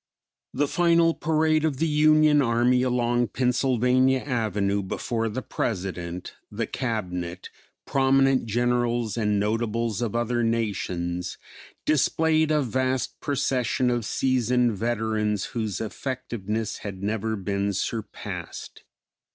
[0.51, 7.51] The final parade of the Union army along Pennsylvania avenue before the President, the Cabinet,
[7.85, 11.37] prominent Generals and notables of other nations,
[11.85, 18.83] displayed a vast procession of seasoned veterans whose effectiveness had never been surpassed.